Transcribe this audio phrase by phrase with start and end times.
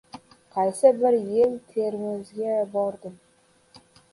[0.55, 3.17] Qaysi bir yili Termizga bordim.